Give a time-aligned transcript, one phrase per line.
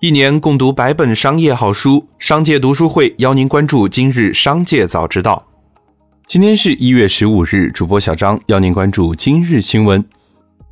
[0.00, 5.46] 一年共读百本商业好书，商界读书会邀您关注今日商界早知道。
[6.26, 10.02] 今天是一月十五日，主播小张邀您关注今日新闻。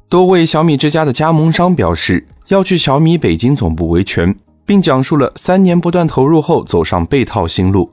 [0.08, 7.92] 多位小米之家的加盟商表示要去小米北京总部维权，并讲述了三年不断投入后走上被套新路。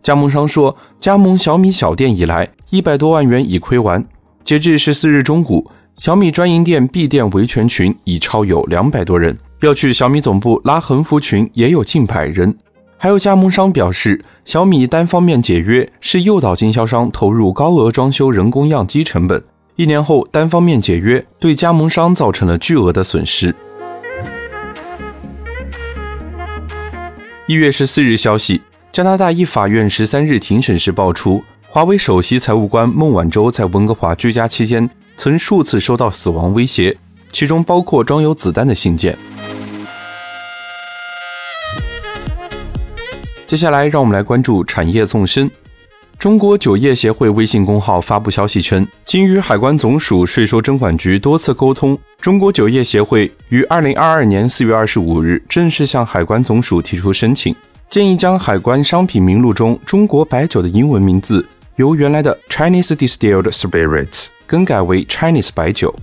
[0.00, 4.06] 加盟商说，加盟小米小店以来，一百多万元已亏完。
[4.44, 9.36] 截至十四日中午，小米专营店闭店维权群已超有两百多人。
[9.62, 12.54] 要去小米总部拉横幅群也有近百人，
[12.98, 19.42] 还有加盟商表示，小米单方面解约是诱导经销商投入高额装修人工样机成本，
[19.76, 23.56] 一年后单方面解约对加盟商造成了巨额的损失。
[27.46, 28.60] 一月十四日消息，
[28.92, 36.96] 加拿大一法院十三日庭审时爆出，华为首席财务官孟晚舟在温哥华居家期间曾数次收到死亡威胁，
[37.32, 39.16] 其中包括装有子弹的信件。
[43.46, 45.50] 接下来，让我们来关注产业纵深。
[46.18, 57.54] 中国酒业协会微信公号发布消息称，经与海关总署、税收征管局多次沟通，中国酒业协会于二零二二年四月二十五日正式向海关总署提出申请，
[57.88, 61.46] 建议将海关商品名录中“中国白酒”的英文名字
[61.76, 65.94] 由原来的 Chinese Distilled Spirits 更改为 Chinese 白酒。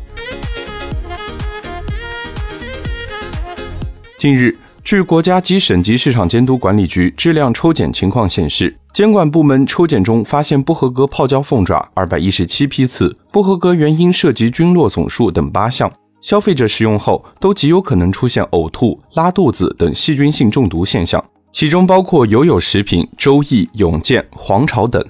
[4.18, 4.58] 近日。
[4.84, 25.02] 据国家级省级市场监督管理局质量抽检情况显示，监管部门抽检中发现不合格泡椒凤爪二百一十七批次，不合格原因涉及菌落总数等八项，消费者食用后都极有可能出现呕吐、拉肚子等细菌性中毒现象，其中包括友友食品、周易、永健、黄巢等。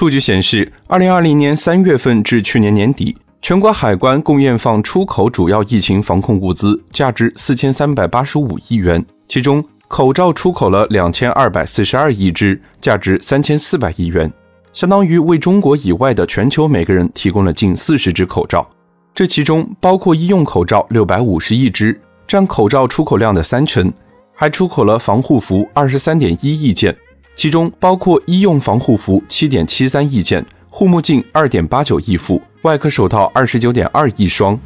[0.00, 3.14] 数据显示，二零二零年三月份至去年年底。
[3.42, 14.32] 全国海关共验放出口主要疫情防控物资价值四千三百八十五亿元，其中口罩出口了两千二百四十二亿只，价值三千四百亿元，
[14.72, 18.66] 相当于为中国以外的全球每个人提供了近四十只口罩。
[19.14, 23.92] 这其中包括医用口罩六百五十亿只，占口罩出口量的三成，
[24.34, 26.96] 还出口了防护服二十三点一亿件，
[27.40, 32.38] 其中包括医用防护服七点七三亿件，护目镜二点八九亿副。
[32.64, 34.60] 外科手套二十九点二亿双。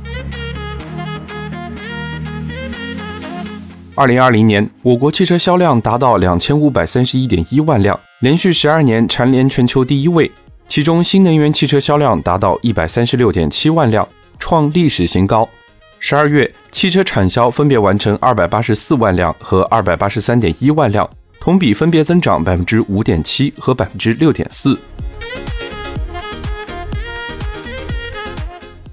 [3.94, 10.28] 二零二零年，我国汽车销量达到两千五百三十一点一万辆，连续十二年蝉联全球第一位。
[10.66, 14.08] 其中，新能源汽车销量达到一百三十六点七万辆，
[14.40, 15.48] 创历史新高。
[16.00, 21.08] 十二月，汽车产销分别完成二百八十四万辆和二百八十三点一万辆，
[21.44, 24.80] 同比分别增长百分之五点七和百分之六点四。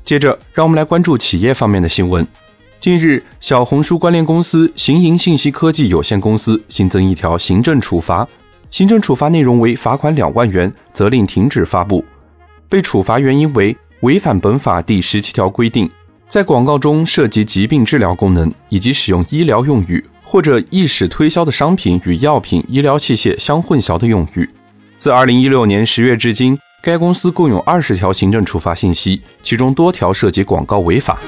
[0.04, 2.28] 接着，让我们来关注企业方面的新闻。
[2.82, 8.28] 近日，小红书关联公司行营信息科技有限公司新增一条行政处罚，
[8.70, 12.04] 行政处罚内容为罚款两万元，责令停止发布。
[12.68, 15.90] 被处罚原因为违反本法第十七条规定，
[16.28, 24.50] 在广告中涉及疾病治疗功能，以及使用医疗用语或者意使推销的商品与药品、医疗器械相混淆的用语。
[24.96, 26.58] 自二零一六年十月至今。
[26.82, 31.20] 该公司共有二十条行政处罚信息，其中多条涉及广告违法。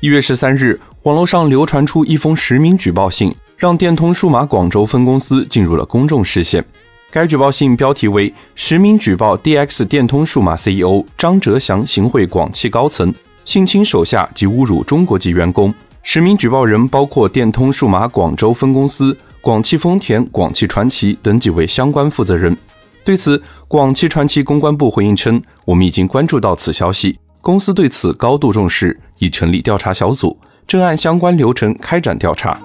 [0.00, 6.62] 一月十三日，网络上流传出一封实名举报信，让电通数码广州分公司进入了公众视线。
[7.10, 13.14] 该举报信标题为“实名举报 DX 电通数码 CEO 张哲祥行贿广汽高层，
[13.44, 15.72] 性侵手下及侮辱中国籍员工”。
[16.02, 19.16] 实名举报人包括电通数码广州分公司。
[19.40, 22.56] 广汽丰田、广汽传祺等几位相关负责人，
[23.04, 32.56] 对此，广汽传祺公关部回应称：“我们已经关注到此消息，公司对此高度重视，已成立调查小组，正按相关流程开展调查。”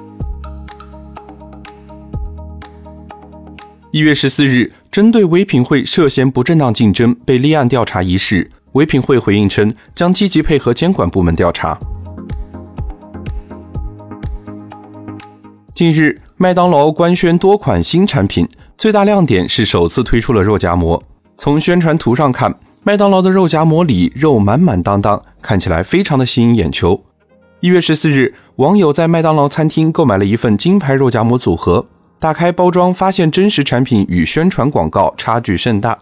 [3.89, 11.77] 一月十四日，针对唯品会涉嫌不正当竞争被立案调查一事，唯品会回应称将积极配合监管部门调查。
[15.73, 16.21] 近日。
[16.39, 18.47] 麦当劳官宣多款新产品，
[18.77, 21.01] 最大亮点是首次推出了肉夹馍。
[21.35, 27.03] 从宣传图上看，麦当劳的肉夹馍里肉满满当当，看起来非常的吸引眼球。
[27.59, 31.87] 一月十四日，网友在麦当劳餐厅购买了一份金牌肉夹馍组合，
[32.19, 35.97] 打开包装发现真实产品与宣传广告差距甚大。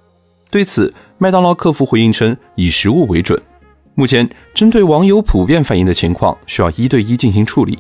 [0.51, 3.41] 对此，麦当劳客服回应称以实物为准。
[3.93, 7.79] 目前，针对网友普遍反映的情况，需要一对一进行处理。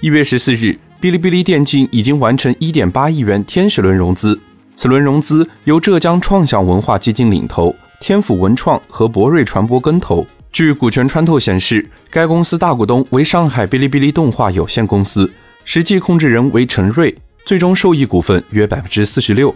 [0.00, 4.40] 一月十四日，哔哩哔哩电竞已经完成一点八亿元天使轮融资。
[4.74, 10.26] 此轮融资由浙江创想文化基金领投，天府文创和博瑞传播跟投。
[10.50, 15.32] 据股权穿透显示，该公司大股东为上海哔哩哔哩动画有限公司，
[15.64, 17.14] 实际控制人为陈瑞，
[17.44, 19.54] 最终受益股份约百分之四十六。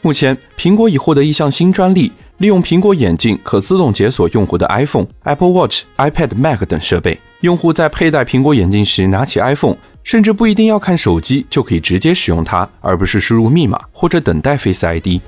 [0.00, 7.20] 目前，苹果已获得一项新专利，利用苹果眼镜可自动解锁用户的 iPhone、Apple Watch、iPad、Mac 等设备。
[7.42, 15.20] 用户在佩戴苹果眼镜时拿起 iPhone，甚至不一定要看手机就可以直接使用它，而不是输入密码或者等待 Face ID。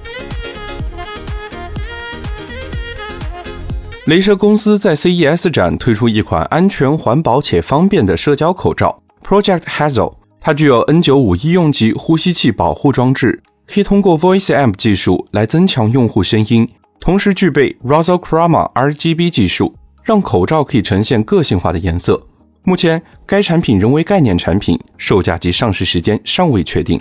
[4.07, 13.43] 雷蛇公司在 CES 展推出一款安全、环保且方便的社交口罩 Project Hazel，它具有 N95 医用级呼吸器保护装置。
[13.67, 16.69] 可以通过 Voice Amp 技术来增强用户声音，
[17.01, 22.27] 同时具备 Razo Chroma RGB 技术，让口罩可以呈现个性化的颜色。
[22.65, 27.01] 目前，该产品仍为概念产品，售价及上市时间尚未确定。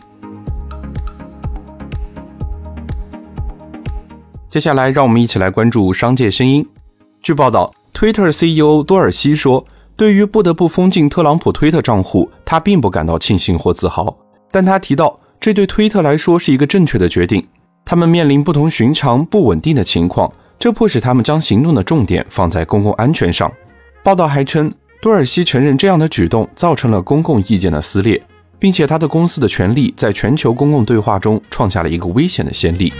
[4.50, 6.65] 接下来，让我们一起来关注商界声音。
[7.24, 9.66] 据报道，Twitter CEO 多尔西说
[9.96, 14.16] ：“对于不得不封禁特朗普推特账户，他并不感到庆幸或自豪。”
[14.52, 15.20] 但他提到。
[15.40, 17.46] 这对推特来说是一个正确的决定。
[17.84, 23.52] 他们面临不同寻常、不稳定的情况，这迫使他们将行动的重点放在公共安全上。
[24.06, 24.72] 报道还称，
[25.02, 28.24] 多尔西承认这样的举动造成了公共意见的撕裂，
[28.58, 32.94] 并且他的公司的权力在全球公共对话中创下了一个危险的先例。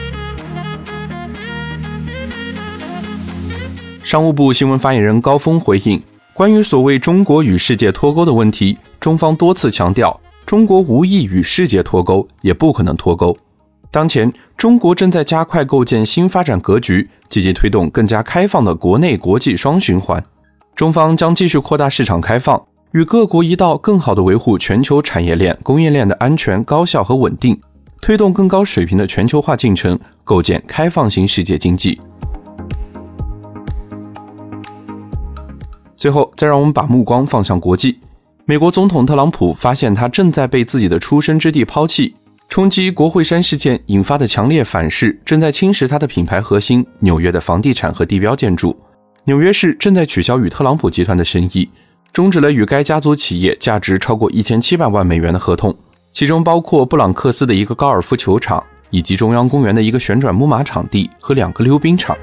[4.14, 6.00] 商务部新闻发言人高峰回应
[6.36, 10.22] 关于所谓中国与世界脱钩的问题，中方多次强调。
[10.46, 13.36] 中国无意与世界脱钩，也不可能脱钩。
[13.90, 20.24] 当前，中国正在加快构建新发展格局，积极推动更加开放的国内国际双循环。
[20.76, 27.60] 中方将继续扩大市场开放，与各国一道更好地维护全球产业链、供应链的安全、高效和稳定，
[28.00, 32.00] 推动更高水平的全球化进程，构建开放型世界经济。
[36.04, 37.98] 最后，再让我们把目光放向国际。
[38.44, 42.14] 美国总统特朗普发现他正在被自己的出生之地抛弃，
[42.50, 48.78] 冲击国会山事件引发的强烈反噬正在侵蚀他的品牌核心——纽约的房地产和地标建筑。
[49.24, 51.70] 纽约市正在取消与特朗普集团的生意，
[52.12, 55.74] 终止了与该家族企业价值超过一千七百万美元的合同，
[56.12, 62.14] 其中包括布朗克斯的一个高尔夫球场，以及中央公园的一个旋转木马场地和两个溜冰场。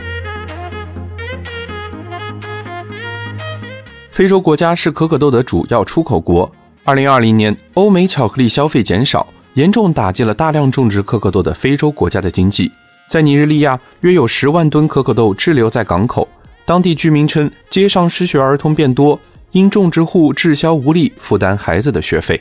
[4.11, 6.51] 非洲国家是可可豆的主要出口国。
[6.85, 12.71] 二零二零年，欧美巧克力消费减少，严重打击了大量种植可可豆的非洲国家的经济。
[13.09, 16.29] 在尼日利亚，约有十万吨可可豆滞留在港口。
[16.65, 19.19] 当地居民称，街上失学儿童变多，
[19.53, 22.41] 因种植户滞销无力负担孩子的学费。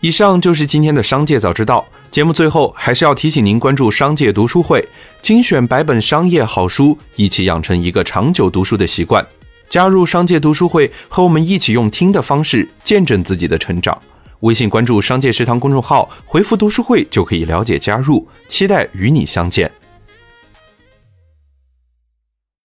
[0.00, 2.32] 以上就是今天的商界早知道节目。
[2.32, 4.86] 最后，还是要提醒您关注商界读书会，
[5.20, 9.24] 精选百本商业好书，一起养成一个长久读书的习惯。
[9.72, 13.98] 加入商界读书会，和我们一起用听的方式见证自己的成长。
[14.40, 18.28] 微信关注“商界食堂”公众号，回复“读书会”就可以了解加入。
[18.46, 19.72] 期待与你相见。